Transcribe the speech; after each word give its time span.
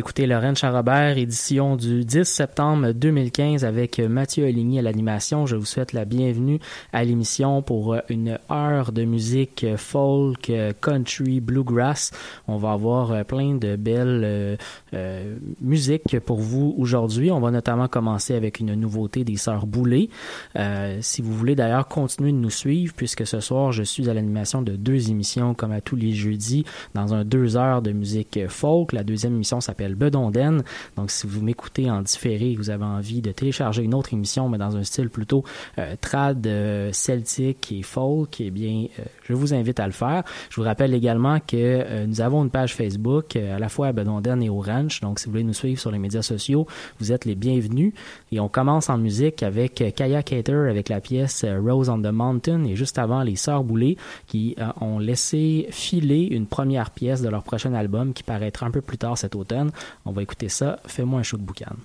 écoutez 0.00 0.26
Lorraine 0.26 0.56
Charrobert, 0.56 1.18
édition 1.18 1.76
du 1.76 2.06
10 2.06 2.24
septembre 2.24 2.92
2015 2.92 3.66
avec 3.66 3.98
Mathieu 3.98 4.46
Aligny 4.46 4.78
à 4.78 4.82
l'animation. 4.82 5.44
Je 5.44 5.56
vous 5.56 5.66
souhaite 5.66 5.92
la 5.92 6.06
bienvenue 6.06 6.58
à 6.94 7.04
l'émission 7.04 7.60
pour 7.60 7.94
une 8.08 8.38
heure 8.50 8.92
de 8.92 9.04
musique 9.04 9.66
folk, 9.76 10.50
country, 10.80 11.40
bluegrass. 11.40 12.12
On 12.48 12.56
va 12.56 12.72
avoir 12.72 13.26
plein 13.26 13.56
de 13.56 13.76
belles 13.76 14.56
euh, 14.94 15.36
musiques 15.60 16.18
pour 16.20 16.38
vous 16.40 16.74
aujourd'hui. 16.78 17.30
On 17.30 17.40
va 17.40 17.50
notamment 17.50 17.88
commencer 17.88 18.34
avec 18.34 18.60
une 18.60 18.74
nouveauté 18.74 19.24
des 19.24 19.36
Sœurs 19.36 19.66
Boulay. 19.66 20.08
Euh, 20.56 20.98
si 21.00 21.22
vous 21.22 21.32
voulez 21.32 21.54
d'ailleurs 21.54 21.88
continuer 21.88 22.32
de 22.32 22.36
nous 22.36 22.50
suivre, 22.50 22.94
puisque 22.96 23.26
ce 23.26 23.40
soir 23.40 23.72
je 23.72 23.82
suis 23.82 24.08
à 24.08 24.14
l'animation 24.14 24.62
de 24.62 24.76
deux 24.76 25.10
émissions 25.10 25.54
comme 25.54 25.72
à 25.72 25.80
tous 25.80 25.96
les 25.96 26.12
jeudis 26.12 26.64
dans 26.94 27.14
un 27.14 27.24
deux 27.24 27.56
heures 27.56 27.82
de 27.82 27.92
musique 27.92 28.38
folk. 28.48 28.92
La 28.92 29.04
deuxième 29.04 29.34
émission 29.34 29.60
s'appelle 29.60 29.94
Bedonden. 29.94 30.62
Donc, 30.96 31.10
si 31.10 31.26
vous 31.26 31.42
m'écoutez 31.42 31.90
en 31.90 32.02
différé 32.02 32.52
et 32.52 32.56
vous 32.56 32.70
avez 32.70 32.84
envie 32.84 33.22
de 33.22 33.32
télécharger 33.32 33.82
une 33.82 33.94
autre 33.94 34.12
émission, 34.12 34.48
mais 34.48 34.58
dans 34.58 34.76
un 34.76 34.84
style 34.84 35.08
plutôt 35.08 35.44
euh, 35.78 35.94
trad, 36.00 36.46
euh, 36.46 36.90
celtique 36.92 37.72
et 37.72 37.82
folk, 37.82 38.40
eh 38.40 38.50
bien, 38.50 38.86
euh, 38.98 39.02
je 39.24 39.34
vous 39.34 39.54
invite 39.54 39.80
à 39.80 39.86
le 39.86 39.92
faire. 39.92 40.24
Je 40.50 40.56
vous 40.56 40.62
rappelle 40.62 40.94
également 40.94 41.38
que 41.40 42.04
nous 42.06 42.20
avons 42.20 42.42
une 42.44 42.50
page 42.50 42.74
Facebook 42.74 43.36
à 43.36 43.58
la 43.58 43.68
fois 43.68 43.88
à 43.88 43.92
Bedonden 43.92 44.42
et 44.42 44.48
au 44.48 44.58
Donc, 45.00 45.18
si 45.18 45.26
vous 45.26 45.32
voulez 45.32 45.44
nous 45.44 45.52
suivre 45.52 45.80
sur 45.80 45.90
les 45.90 45.98
médias 45.98 46.22
sociaux, 46.22 46.66
vous 46.98 47.12
êtes 47.12 47.24
les 47.24 47.34
bienvenus. 47.34 47.92
Et 48.32 48.40
on 48.40 48.48
commence 48.48 48.88
en 48.88 48.98
musique 48.98 49.42
avec 49.42 49.80
euh, 49.80 49.90
Kaya 49.90 50.22
Cater 50.22 50.68
avec 50.68 50.88
la 50.88 51.00
pièce 51.00 51.44
euh, 51.44 51.60
Rose 51.60 51.88
on 51.88 52.00
the 52.00 52.12
Mountain 52.12 52.64
et 52.64 52.76
juste 52.76 52.98
avant 52.98 53.22
les 53.22 53.36
Sœurs 53.36 53.64
Boulay 53.64 53.96
qui 54.26 54.54
euh, 54.58 54.68
ont 54.80 54.98
laissé 54.98 55.66
filer 55.70 56.28
une 56.30 56.46
première 56.46 56.90
pièce 56.90 57.22
de 57.22 57.28
leur 57.28 57.42
prochain 57.42 57.74
album 57.74 58.12
qui 58.12 58.22
paraîtra 58.22 58.66
un 58.66 58.70
peu 58.70 58.80
plus 58.80 58.98
tard 58.98 59.18
cet 59.18 59.34
automne. 59.34 59.70
On 60.04 60.12
va 60.12 60.22
écouter 60.22 60.48
ça. 60.48 60.78
Fais-moi 60.86 61.20
un 61.20 61.22
show 61.22 61.36
de 61.36 61.42
boucan. 61.42 61.76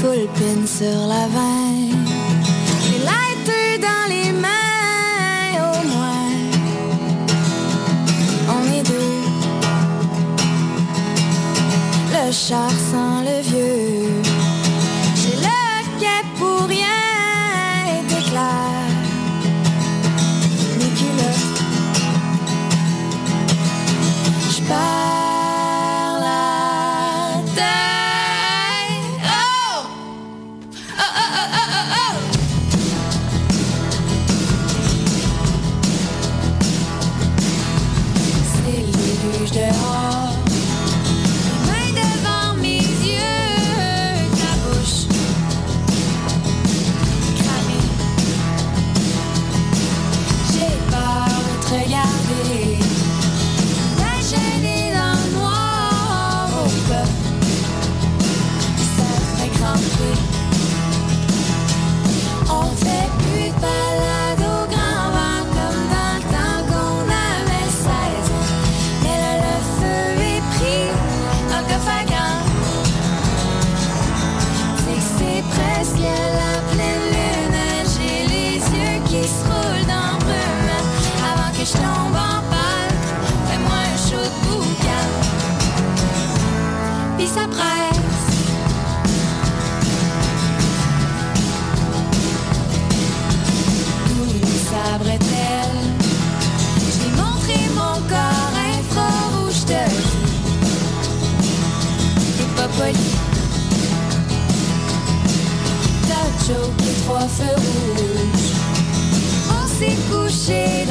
Full 0.00 0.26
pin 0.34 0.66
sur 0.66 1.06
la 1.08 1.26
veine, 1.28 1.93
Le 12.50 13.03
orfeus. 107.24 108.52
On 109.50 109.66
se 109.66 109.90
couché. 110.10 110.83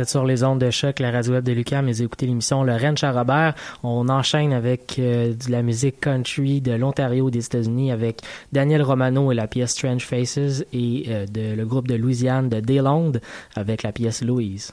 êtes 0.00 0.08
sur 0.08 0.24
les 0.24 0.42
ondes 0.44 0.60
de 0.60 0.70
choc, 0.70 0.98
la 0.98 1.10
radio 1.10 1.34
web 1.34 1.44
de 1.44 1.52
Lucas, 1.52 1.82
mais 1.82 2.00
écoutez 2.00 2.26
l'émission 2.26 2.62
Le 2.62 2.74
Ranch 2.74 3.04
à 3.04 3.12
Robert. 3.12 3.54
On 3.82 4.08
enchaîne 4.08 4.52
avec 4.52 4.98
euh, 4.98 5.34
de 5.34 5.52
la 5.52 5.62
musique 5.62 6.00
country 6.00 6.60
de 6.60 6.72
l'Ontario 6.72 7.30
des 7.30 7.44
États-Unis 7.44 7.92
avec 7.92 8.20
Daniel 8.52 8.82
Romano 8.82 9.30
et 9.30 9.34
la 9.34 9.46
pièce 9.46 9.72
Strange 9.72 10.06
Faces 10.06 10.64
et 10.72 11.04
euh, 11.08 11.26
le 11.34 11.64
groupe 11.64 11.88
de 11.88 11.94
Louisiane 11.94 12.48
de 12.48 12.60
Daylonde 12.60 13.20
avec 13.54 13.82
la 13.82 13.92
pièce 13.92 14.22
Louise. 14.22 14.72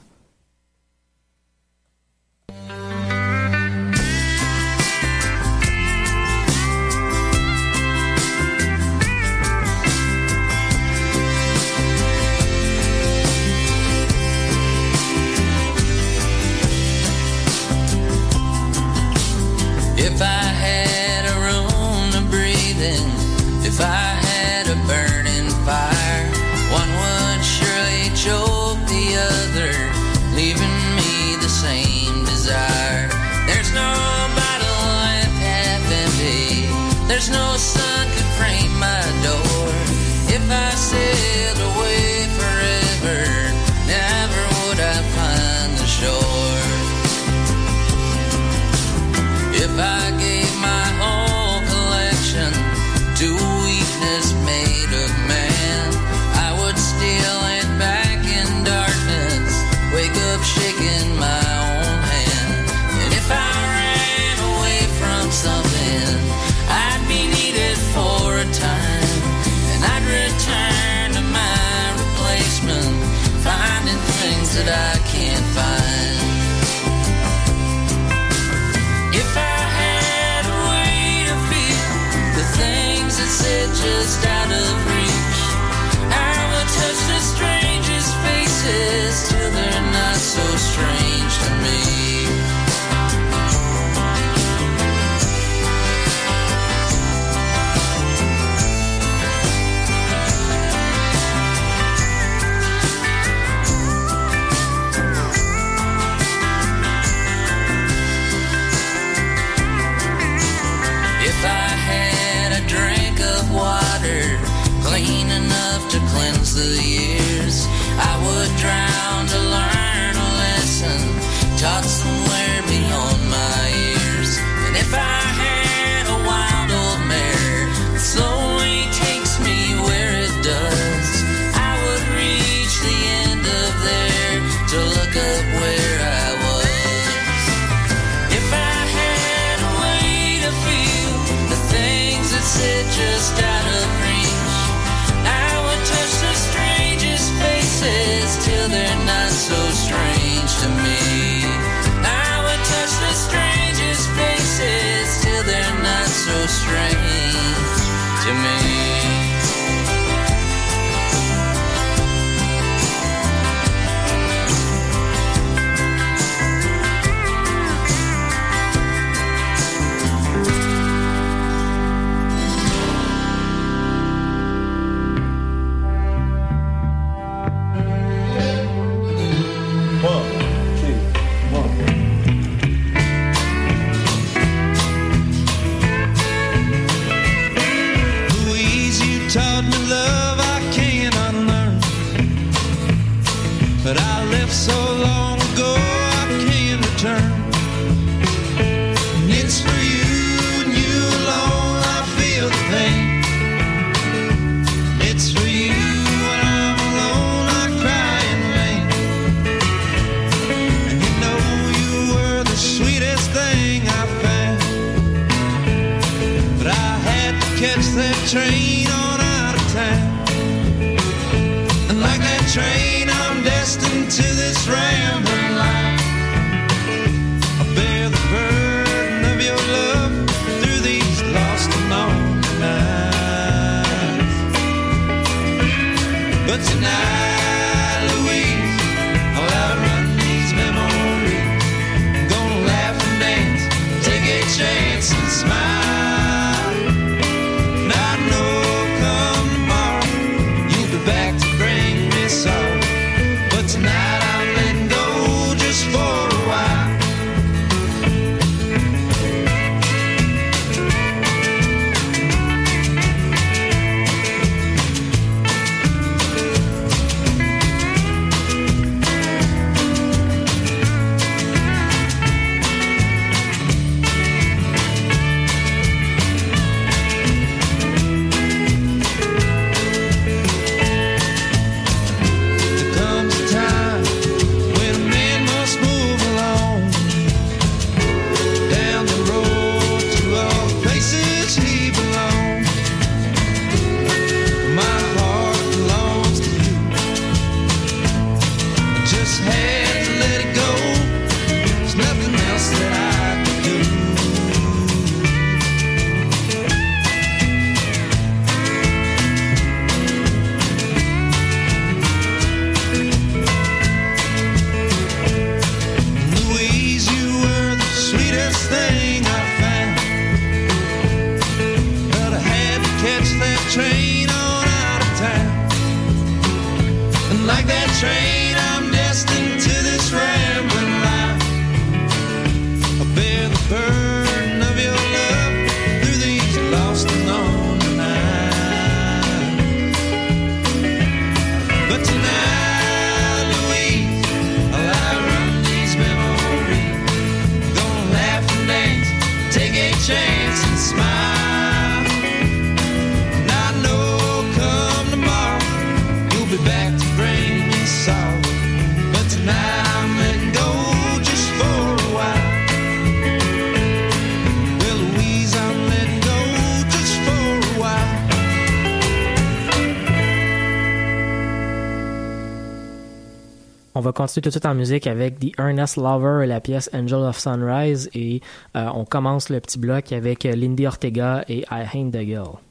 continue 374.18 374.42
tout 374.42 374.48
de 374.48 374.54
suite 374.54 374.66
en 374.66 374.74
musique 374.74 375.06
avec 375.06 375.38
The 375.38 375.52
Ernest 375.60 375.96
Lover 375.96 376.42
et 376.42 376.48
la 376.48 376.60
pièce 376.60 376.90
Angel 376.92 377.20
of 377.20 377.38
Sunrise 377.38 378.10
et 378.14 378.40
euh, 378.74 378.88
on 378.92 379.04
commence 379.04 379.48
le 379.48 379.60
petit 379.60 379.78
bloc 379.78 380.10
avec 380.12 380.42
Lindy 380.42 380.88
Ortega 380.88 381.44
et 381.48 381.60
I 381.70 381.84
Hate 381.84 382.10
the 382.10 382.26
Girl. 382.26 382.67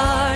heart. 0.00 0.29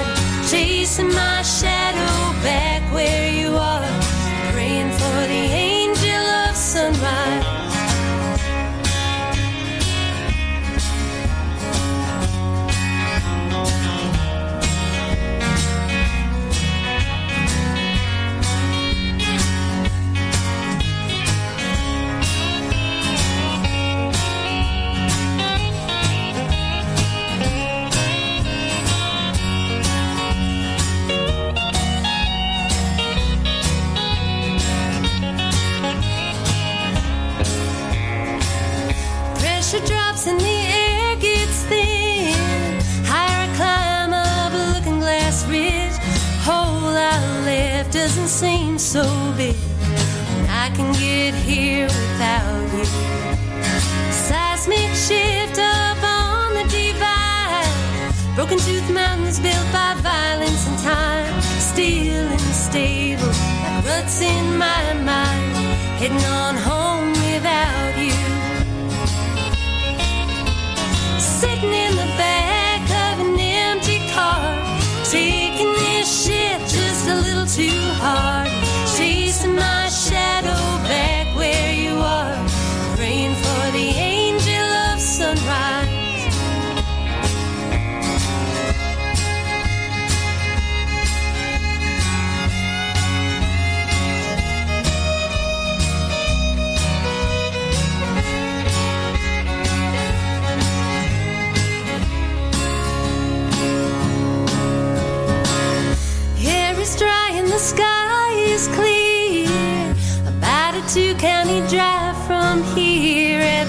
Here 51.45 51.87
without 51.87 52.73
you. 52.73 52.85
Seismic 54.11 54.93
shift 54.95 55.59
up 55.59 56.03
on 56.03 56.55
the 56.55 56.65
divide. 56.73 58.15
Broken 58.35 58.59
tooth 58.59 58.89
mountains 58.91 59.39
built 59.41 59.69
by 59.73 59.95
violence 60.01 60.67
and 60.67 60.79
time. 60.79 61.41
Still 61.61 62.27
and 62.37 62.41
stable, 62.41 63.33
like 63.63 63.85
ruts 63.85 64.23
in 64.23 64.59
my 64.59 64.95
mind. 64.95 65.57
Heading 66.01 66.25
on 66.25 66.57
home 66.57 66.94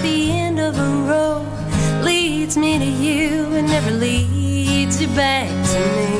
the 0.06 0.30
end 0.30 0.58
of 0.60 0.78
a 0.78 0.90
road 1.10 1.48
leads 2.04 2.56
me 2.56 2.78
to 2.78 2.90
you 3.04 3.52
and 3.56 3.66
never 3.66 3.90
leads 3.90 5.00
you 5.00 5.08
back 5.08 5.48
to 5.72 5.80
me. 5.96 6.15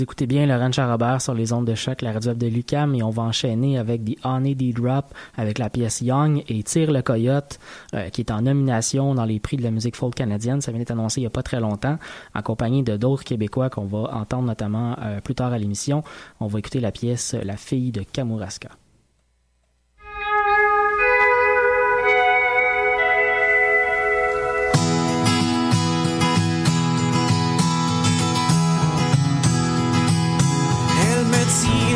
Vous 0.00 0.04
écoutez 0.04 0.26
bien 0.26 0.46
Laurent 0.46 0.72
Charrobert 0.72 1.20
sur 1.20 1.34
les 1.34 1.52
ondes 1.52 1.66
de 1.66 1.74
choc, 1.74 2.00
la 2.00 2.12
radio 2.12 2.32
de 2.32 2.46
Lucam, 2.46 2.94
et 2.94 3.02
on 3.02 3.10
va 3.10 3.22
enchaîner 3.24 3.76
avec 3.76 4.02
The 4.02 4.16
Honey 4.24 4.54
D 4.54 4.72
Drop 4.72 5.12
avec 5.36 5.58
la 5.58 5.68
pièce 5.68 6.00
Young 6.00 6.42
et 6.48 6.62
Tire 6.62 6.90
le 6.90 7.02
Coyote, 7.02 7.58
euh, 7.92 8.08
qui 8.08 8.22
est 8.22 8.30
en 8.30 8.40
nomination 8.40 9.14
dans 9.14 9.26
les 9.26 9.40
prix 9.40 9.58
de 9.58 9.62
la 9.62 9.70
musique 9.70 9.96
folk 9.96 10.14
canadienne. 10.14 10.62
Ça 10.62 10.72
vient 10.72 10.78
d'être 10.78 10.92
annoncé 10.92 11.20
il 11.20 11.24
n'y 11.24 11.26
a 11.26 11.30
pas 11.30 11.42
très 11.42 11.60
longtemps, 11.60 11.98
en 12.34 12.40
compagnie 12.40 12.82
de 12.82 12.96
d'autres 12.96 13.24
Québécois 13.24 13.68
qu'on 13.68 13.84
va 13.84 14.14
entendre 14.14 14.44
notamment 14.44 14.96
euh, 15.02 15.20
plus 15.20 15.34
tard 15.34 15.52
à 15.52 15.58
l'émission. 15.58 16.02
On 16.40 16.46
va 16.46 16.60
écouter 16.60 16.80
la 16.80 16.92
pièce 16.92 17.34
La 17.34 17.58
fille 17.58 17.92
de 17.92 18.02
Kamouraska. 18.02 18.70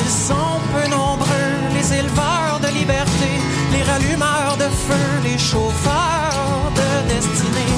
Ils 0.04 0.10
sont 0.10 0.60
peu 0.72 0.88
nombreux, 0.90 1.52
les 1.74 1.92
éleveurs 2.00 2.60
de 2.60 2.68
liberté, 2.68 3.30
les 3.72 3.82
rallumeurs 3.82 4.56
de 4.58 4.68
feu, 4.86 5.06
les 5.22 5.38
chauffeurs 5.38 6.72
de 6.78 7.08
destinée. 7.12 7.76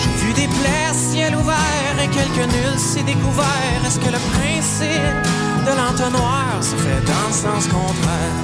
J'ai 0.00 0.14
vu 0.24 0.32
des 0.32 0.48
plaies 0.48 0.84
ciel 0.94 1.36
ouvert 1.36 1.96
et 2.02 2.08
quelques 2.08 2.48
nuls 2.52 2.78
s'est 2.78 3.02
découvert. 3.02 3.80
Est-ce 3.86 3.98
que 3.98 4.10
le 4.10 4.22
principe 4.32 5.26
de 5.66 5.72
l'entonnoir 5.78 6.58
se 6.60 6.76
fait 6.76 7.02
dans 7.12 7.26
le 7.28 7.32
sens 7.32 7.66
contraire? 7.66 8.38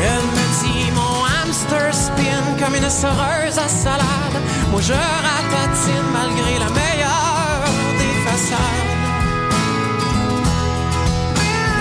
Elle 0.00 0.26
me 0.36 0.46
dit 0.62 0.90
mon 0.92 1.27
hamster 1.48 1.94
spin 1.94 2.44
comme 2.58 2.74
une 2.74 2.90
soreuse 2.90 3.58
à 3.58 3.68
salade. 3.68 4.38
Moi 4.70 4.80
je 4.82 4.92
ratatine 4.92 6.08
malgré 6.12 6.58
la 6.64 6.70
meilleure 6.80 7.64
des 8.00 8.14
façades. 8.26 8.88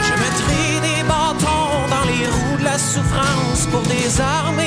Je 0.07 0.13
mettrai 0.23 0.63
des 0.87 1.03
bâtons 1.03 1.75
dans 1.93 2.05
les 2.11 2.25
roues 2.35 2.57
de 2.59 2.63
la 2.63 2.77
souffrance 2.77 3.67
pour 3.71 3.81
désarmer 3.81 4.66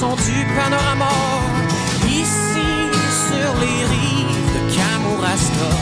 leçon 0.00 0.16
du 0.16 0.46
panorama. 0.56 1.10
Ici, 2.06 2.70
sur 3.28 3.60
les 3.60 3.84
rives 3.84 4.54
de 4.54 4.74
Kamouraska. 4.74 5.79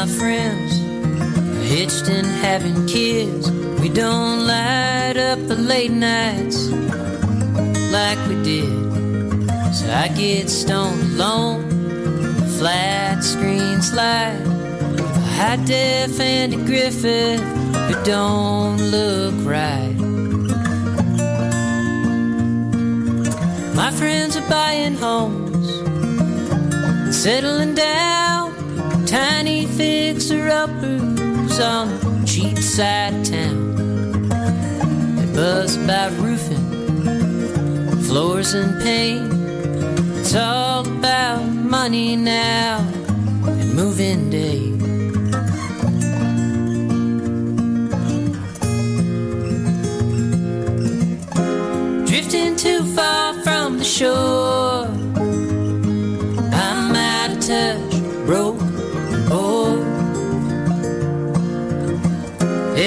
my 0.00 0.06
friends 0.06 0.76
hitched 1.68 2.08
and 2.08 2.24
having 2.24 2.86
kids. 2.86 3.50
We 3.80 3.88
don't 3.88 4.46
light 4.46 5.16
up 5.16 5.40
the 5.48 5.56
late 5.56 5.90
nights 5.90 6.68
like 7.96 8.20
we 8.28 8.36
did. 8.44 8.70
So 9.74 9.90
I 10.04 10.06
get 10.14 10.50
stoned 10.50 11.02
alone, 11.14 11.62
flat 12.58 13.24
screen 13.24 13.82
slide, 13.82 14.46
high 15.36 15.58
def 15.64 16.20
Andy 16.20 16.58
Griffith, 16.68 17.42
but 17.72 18.04
don't 18.04 18.80
look 18.94 19.34
right. 19.44 19.98
My 23.74 23.90
friends 23.90 24.36
are 24.36 24.48
buying 24.48 24.94
homes, 24.94 25.66
settling 27.16 27.74
down 27.74 28.27
tiny 29.08 29.64
fixer 29.64 30.48
uppers 30.48 31.58
on 31.58 31.88
the 32.00 32.26
cheap 32.26 32.58
side 32.58 33.24
town. 33.24 34.28
They 35.16 35.26
buzz 35.34 35.76
about 35.82 36.12
roofing, 36.18 36.66
floors 38.02 38.52
and 38.52 38.78
paint. 38.82 39.32
It's 40.18 40.34
all 40.34 40.86
about 40.86 41.42
money 41.42 42.16
now 42.16 42.80
and 43.46 43.74
moving 43.74 44.28
day. 44.28 44.76
Drifting 52.04 52.56
too 52.56 52.84
far 52.94 53.32
from 53.42 53.78
the 53.78 53.84
shore. 53.84 54.37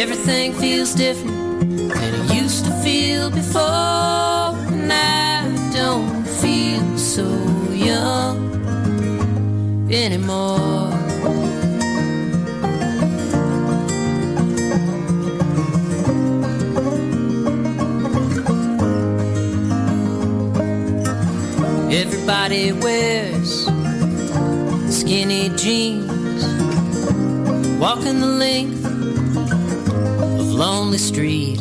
Everything 0.01 0.51
feels 0.53 0.95
different 0.95 1.67
than 1.93 2.13
it 2.15 2.33
used 2.33 2.65
to 2.65 2.71
feel 2.81 3.29
before. 3.29 3.61
And 4.73 4.91
I 4.91 5.43
don't 5.71 6.25
feel 6.25 6.97
so 6.97 7.27
young 7.71 8.49
anymore. 9.91 10.89
Everybody 21.91 22.71
wears 22.71 23.65
skinny 24.89 25.49
jeans, 25.57 26.43
walking 27.79 28.19
the 28.19 28.33
length 28.39 28.80
Lonely 30.61 30.99
Street. 30.99 31.59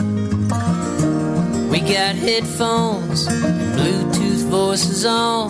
We 1.72 1.78
got 1.80 2.14
headphones, 2.26 3.26
Bluetooth 3.76 4.44
voices 4.50 5.06
on, 5.06 5.48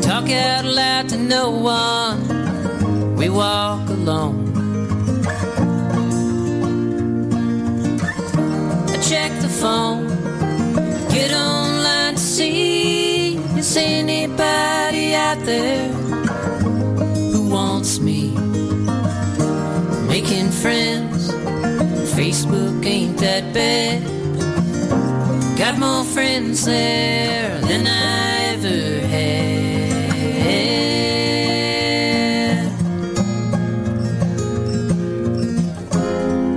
talk 0.00 0.30
out 0.30 0.64
loud 0.64 1.08
to 1.08 1.16
no 1.16 1.50
one. 1.50 3.16
We 3.16 3.28
walk 3.28 3.88
alone. 3.88 4.38
I 8.94 8.96
check 9.10 9.32
the 9.40 9.52
phone, 9.60 10.06
get 11.12 11.32
online 11.32 12.14
to 12.14 12.20
see 12.20 13.36
is 13.58 13.76
anybody 13.76 15.16
out 15.16 15.40
there 15.40 15.88
who 17.32 17.48
wants 17.50 17.98
me. 17.98 18.30
Making 20.06 20.52
friends, 20.52 21.13
Facebook 22.16 22.86
ain't 22.86 23.18
that 23.18 23.52
bad. 23.52 24.00
Got 25.58 25.78
more 25.80 26.04
friends 26.04 26.64
there 26.64 27.58
than 27.60 27.88
I 27.88 28.54
ever 28.54 29.00
had. 29.08 29.34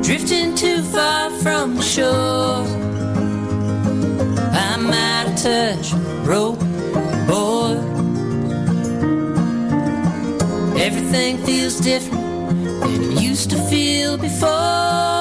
Drifting 0.03 0.53
too 0.53 0.83
far 0.83 1.31
from 1.41 1.81
shore. 1.81 2.65
I'm 4.53 4.91
out 4.91 5.27
of 5.27 5.35
touch, 5.41 5.91
broke, 6.23 6.59
bored. 7.27 7.79
Everything 10.79 11.39
feels 11.39 11.79
different 11.79 12.51
than 12.81 13.03
it 13.11 13.21
used 13.21 13.49
to 13.49 13.57
feel 13.57 14.17
before. 14.19 15.16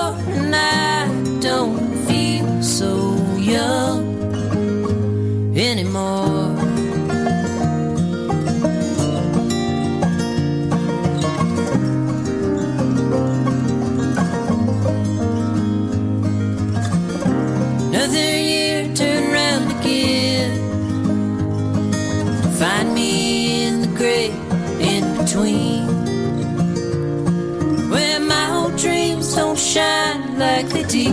Like 30.36 30.68
they 30.68 30.84
did. 30.84 31.12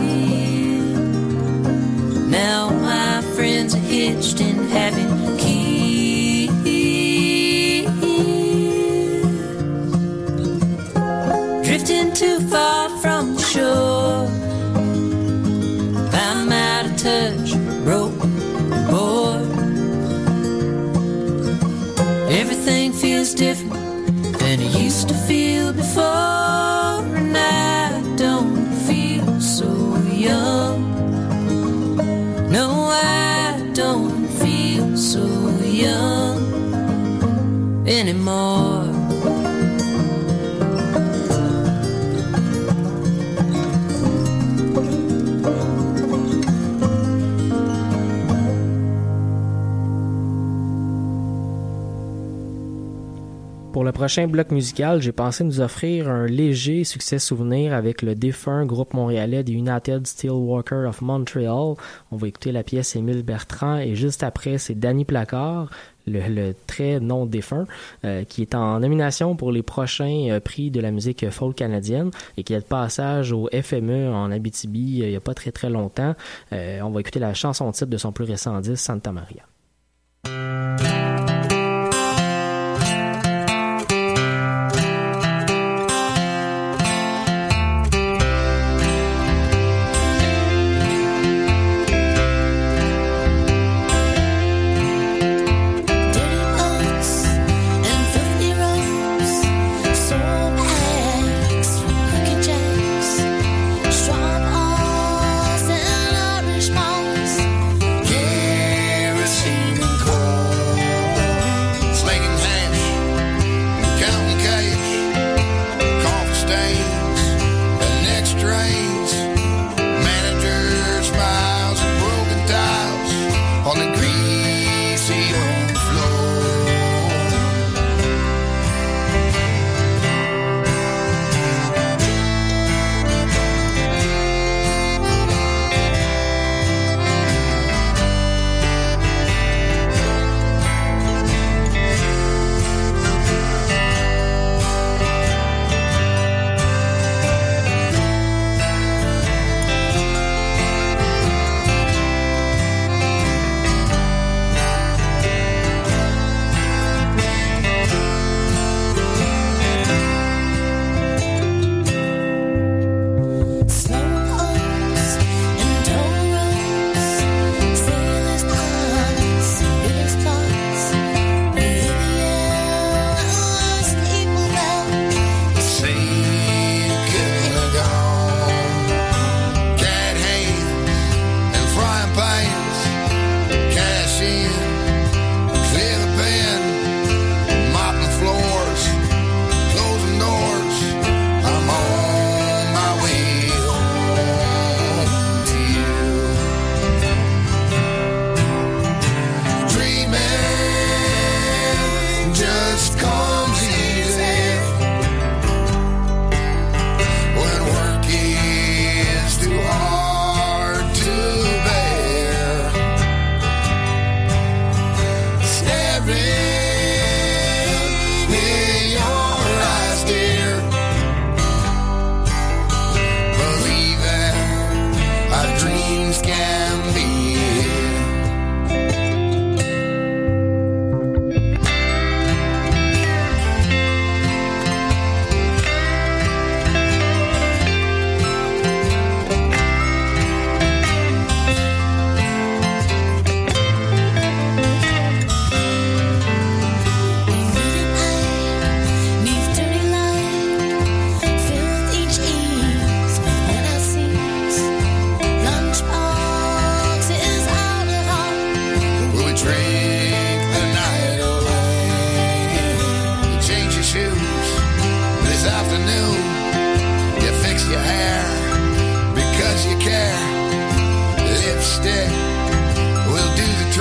Now 2.30 2.70
my 2.70 3.22
friends 3.36 3.74
are 3.74 3.78
hitched 3.78 4.42
and 4.42 4.53
Pour 53.74 53.84
le 53.84 53.92
prochain 53.92 54.28
bloc 54.28 54.52
musical, 54.52 55.02
j'ai 55.02 55.12
pensé 55.12 55.44
nous 55.44 55.60
offrir 55.60 56.08
un 56.08 56.28
léger 56.28 56.84
succès 56.84 57.18
souvenir 57.18 57.74
avec 57.74 58.02
le 58.04 58.14
défunt 58.14 58.66
groupe 58.66 58.94
montréalais 58.94 59.44
des 59.44 59.54
United 59.54 60.06
Steelworkers 60.06 60.88
of 60.88 61.02
Montreal. 61.02 61.74
On 62.12 62.16
va 62.16 62.28
écouter 62.28 62.52
la 62.52 62.64
pièce 62.64 62.96
Émile 62.96 63.24
Bertrand 63.24 63.78
et 63.78 63.96
juste 63.96 64.22
après, 64.22 64.60
c'est 64.60 64.76
Danny 64.76 65.06
Placard, 65.06 65.72
le, 66.08 66.22
le 66.28 66.56
très 66.68 67.00
non 67.00 67.26
défunt, 67.26 67.66
euh, 68.06 68.24
qui 68.24 68.42
est 68.42 68.56
en 68.56 68.80
nomination 68.80 69.36
pour 69.36 69.52
les 69.52 69.64
prochains 69.64 70.30
euh, 70.30 70.40
prix 70.40 70.72
de 70.72 70.80
la 70.80 70.92
musique 70.92 71.30
folk 71.30 71.56
canadienne 71.56 72.12
et 72.38 72.44
qui 72.44 72.54
est 72.54 72.60
de 72.60 72.64
passage 72.64 73.32
au 73.32 73.50
FME 73.50 74.10
en 74.12 74.32
Abitibi 74.32 75.02
euh, 75.02 75.06
il 75.06 75.10
n'y 75.12 75.16
a 75.16 75.22
pas 75.22 75.34
très 75.34 75.52
très 75.52 75.70
longtemps. 75.70 76.16
On 76.52 76.90
va 76.90 77.00
écouter 77.00 77.20
la 77.20 77.34
chanson 77.34 77.72
titre 77.72 77.90
de 77.90 77.98
son 77.98 78.12
plus 78.12 78.26
récent 78.26 78.60
disque, 78.60 78.84
Santa 78.84 79.12
Maria. 79.12 79.44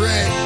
Dre. 0.03 0.42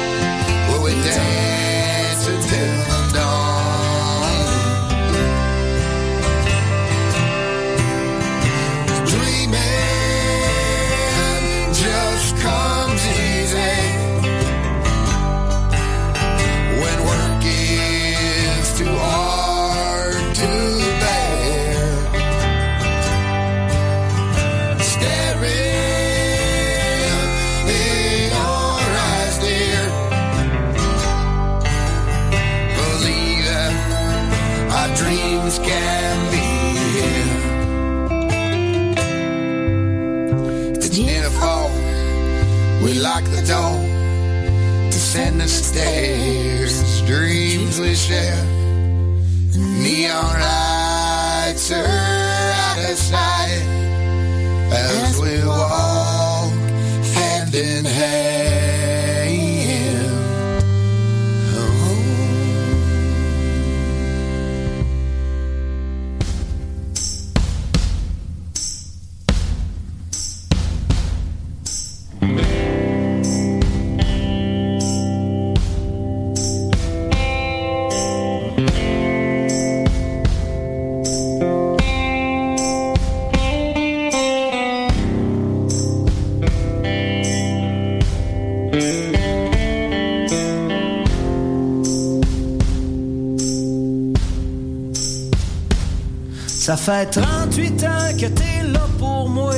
fait 96.87 97.05
38 97.07 97.83
ans 97.83 98.17
que 98.17 98.27
t'es 98.27 98.63
là 98.63 98.87
pour 98.97 99.27
moi. 99.27 99.51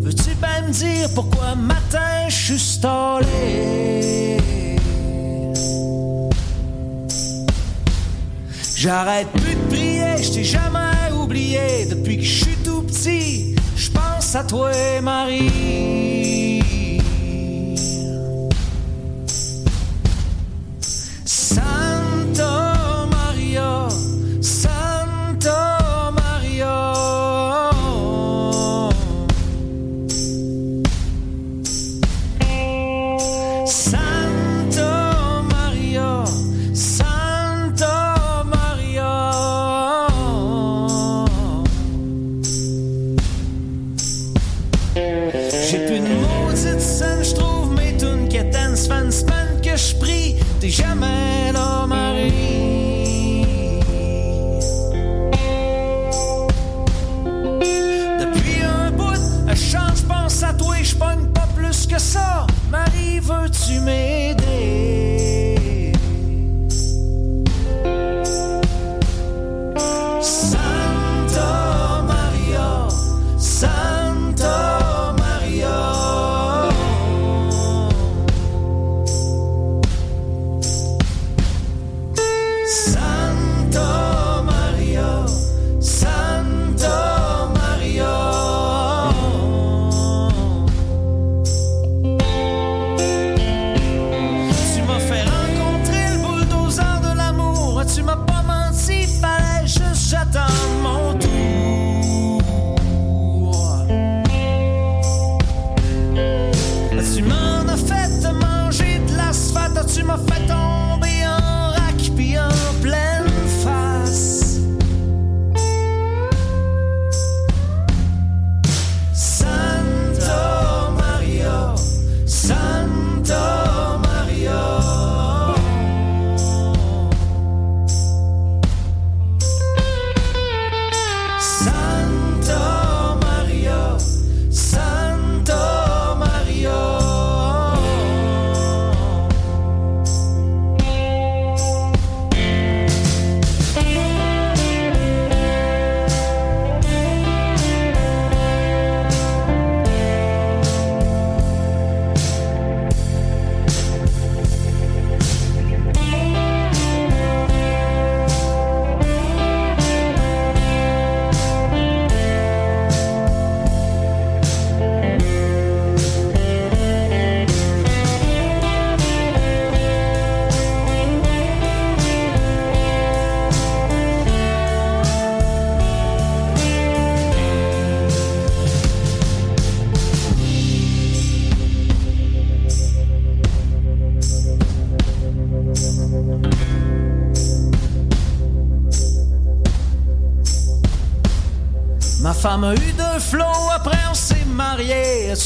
Veux-tu 0.00 0.34
pas 0.40 0.62
me 0.62 0.72
dire 0.72 1.08
pourquoi 1.14 1.54
matin 1.54 2.28
je 2.28 2.34
suis 2.34 2.58
stallé? 2.58 4.36
J'arrête 8.76 9.28
plus 9.28 9.54
de 9.54 9.60
prier, 9.68 10.24
je 10.24 10.32
t'ai 10.32 10.42
jamais 10.42 11.12
oublié. 11.14 11.86
Depuis 11.88 12.16
que 12.16 12.24
je 12.24 12.44
suis 12.44 12.56
tout 12.64 12.82
petit, 12.82 13.54
je 13.76 13.88
pense 13.92 14.34
à 14.34 14.42
toi, 14.42 14.72
Marie. 15.02 16.51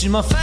tu 0.06 0.35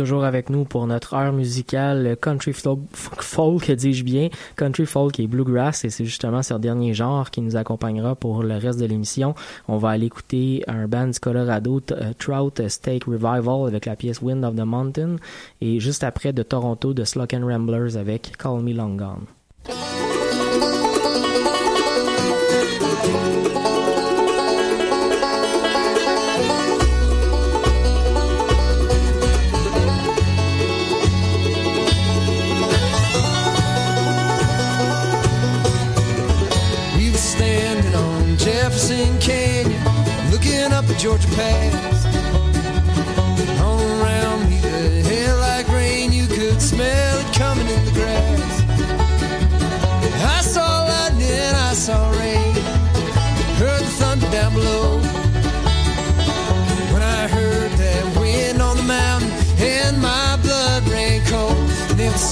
toujours 0.00 0.24
avec 0.24 0.48
nous 0.48 0.64
pour 0.64 0.86
notre 0.86 1.12
heure 1.12 1.30
musicale 1.30 2.16
country 2.22 2.54
folk, 2.54 2.80
folk 2.94 3.70
dis-je 3.70 4.02
bien, 4.02 4.30
country 4.56 4.86
folk 4.86 5.20
et 5.20 5.26
bluegrass, 5.26 5.84
et 5.84 5.90
c'est 5.90 6.06
justement 6.06 6.42
ce 6.42 6.54
dernier 6.54 6.94
genre 6.94 7.30
qui 7.30 7.42
nous 7.42 7.54
accompagnera 7.54 8.14
pour 8.14 8.42
le 8.42 8.56
reste 8.56 8.80
de 8.80 8.86
l'émission. 8.86 9.34
On 9.68 9.76
va 9.76 9.90
aller 9.90 10.06
écouter 10.06 10.64
un 10.68 10.88
band 10.88 11.08
du 11.08 11.20
Colorado, 11.20 11.82
euh, 11.90 12.14
Trout 12.18 12.66
Steak 12.66 13.04
Revival, 13.04 13.68
avec 13.68 13.84
la 13.84 13.94
pièce 13.94 14.22
Wind 14.22 14.42
of 14.42 14.56
the 14.56 14.64
Mountain, 14.64 15.16
et 15.60 15.80
juste 15.80 16.02
après 16.02 16.32
de 16.32 16.42
Toronto, 16.42 16.94
de 16.94 17.04
Slock 17.04 17.32
Ramblers 17.32 17.98
avec 17.98 18.38
Call 18.38 18.62
Me 18.62 18.72
Long 18.72 18.96
Gone. 18.96 19.26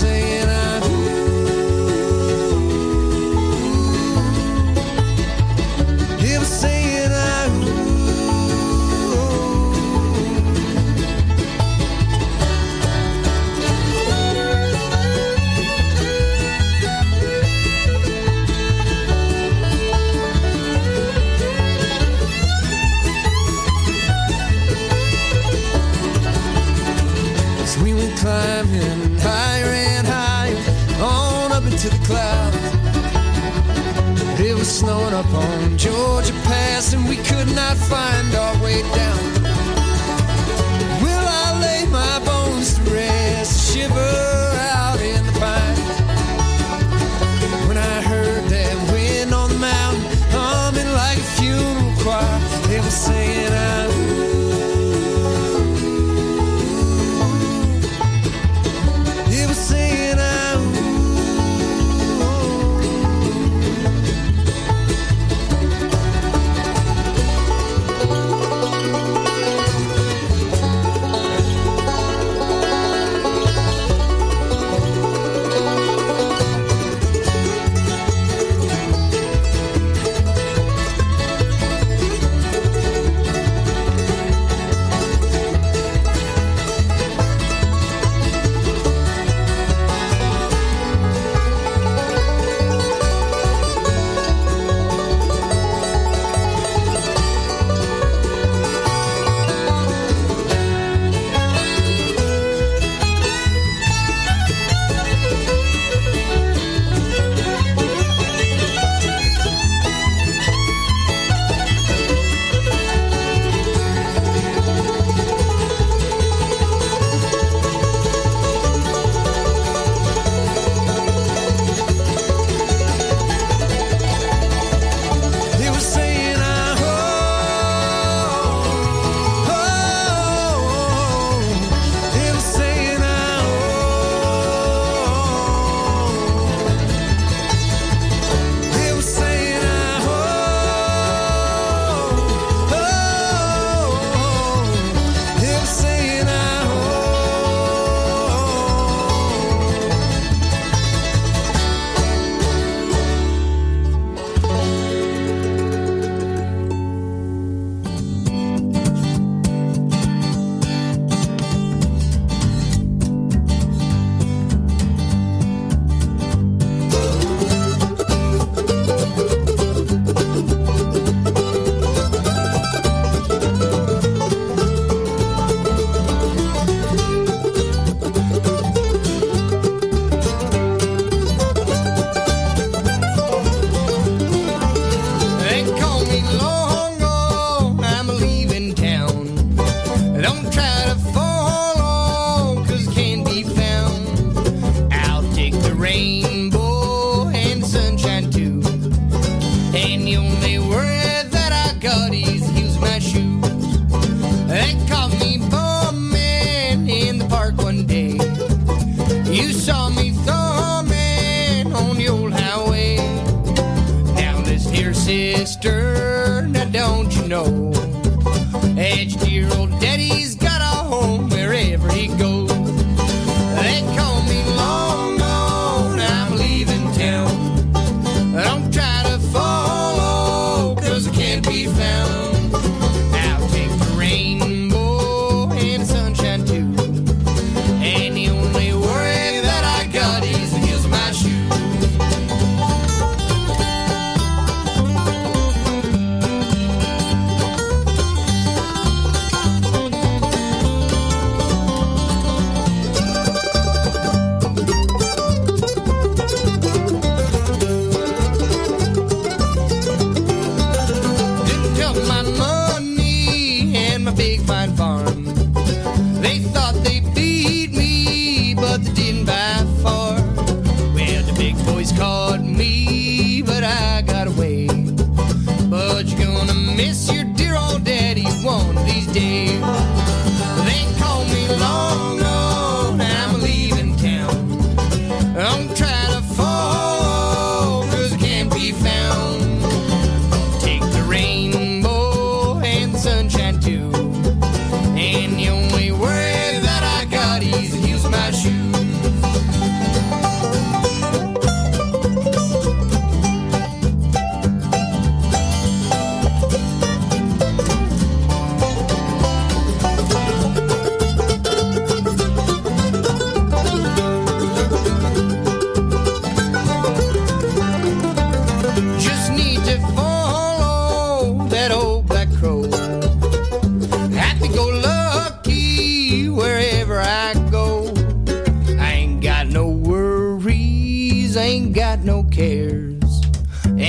say 0.01 0.38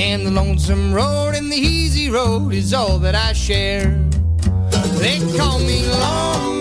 And 0.02 0.26
the 0.26 0.32
lonesome 0.32 0.94
road 0.94 1.36
and 1.36 1.52
the 1.52 1.58
easy 1.58 2.10
road 2.10 2.54
is 2.54 2.74
all 2.74 3.00
that 3.00 3.16
I 3.16 3.34
share. 3.34 4.02
They 4.98 5.20
call 5.38 5.60
me 5.60 5.86
long 5.88 6.59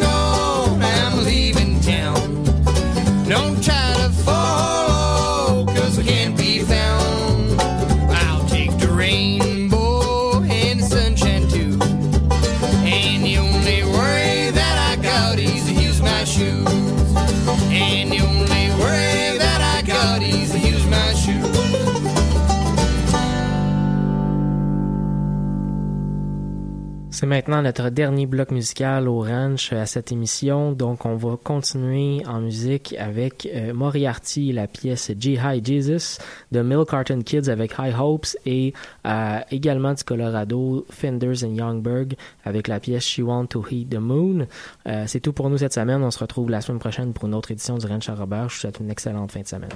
maintenant 27.29 27.63
notre 27.63 27.91
dernier 27.91 28.27
bloc 28.27 28.51
musical 28.51 29.07
au 29.07 29.21
ranch 29.21 29.73
euh, 29.73 29.83
à 29.83 29.87
cette 29.87 30.11
émission. 30.11 30.73
Donc, 30.73 31.05
on 31.05 31.15
va 31.15 31.37
continuer 31.37 32.23
en 32.27 32.41
musique 32.41 32.95
avec 32.99 33.49
euh, 33.55 33.73
Moriarty, 33.73 34.53
la 34.53 34.67
pièce 34.67 35.13
G-High 35.17 35.65
Jesus 35.65 36.19
de 36.51 36.63
Mill 36.63 36.85
Carton 36.89 37.21
Kids 37.21 37.49
avec 37.49 37.75
High 37.79 37.95
Hopes 37.99 38.37
et 38.47 38.73
euh, 39.07 39.39
également 39.51 39.93
du 39.95 40.03
Colorado, 40.03 40.87
Fenders 40.91 41.45
and 41.45 41.55
Youngberg 41.55 42.15
avec 42.45 42.67
la 42.67 42.81
pièce 42.81 43.05
She 43.05 43.21
Want 43.21 43.47
to 43.47 43.65
Heat 43.71 43.91
the 43.91 43.99
Moon. 43.99 44.47
Euh, 44.87 45.05
c'est 45.07 45.21
tout 45.21 45.33
pour 45.33 45.51
nous 45.51 45.59
cette 45.59 45.75
semaine. 45.75 46.03
On 46.03 46.11
se 46.11 46.19
retrouve 46.19 46.51
la 46.51 46.61
semaine 46.61 46.79
prochaine 46.81 47.13
pour 47.13 47.27
une 47.27 47.35
autre 47.35 47.51
édition 47.51 47.77
du 47.77 47.87
Ranch 47.87 48.09
à 48.09 48.15
Robert. 48.15 48.49
Je 48.49 48.55
vous 48.55 48.61
souhaite 48.61 48.81
une 48.81 48.91
excellente 48.91 49.33
fin 49.33 49.41
de 49.41 49.47
semaine. 49.47 49.69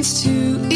wants 0.00 0.22
to 0.22 0.69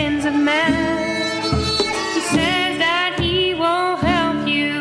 hands 0.00 0.24
of 0.24 0.34
man. 0.34 0.72
He 2.14 2.22
says 2.36 2.72
that 2.86 3.18
he 3.20 3.52
will 3.52 3.96
help 3.96 4.48
you. 4.48 4.72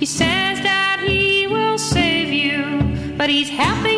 He 0.00 0.06
says 0.06 0.56
that 0.70 0.98
he 1.06 1.46
will 1.46 1.78
save 1.78 2.30
you, 2.32 2.58
but 3.16 3.28
he's 3.30 3.48
helping. 3.48 3.89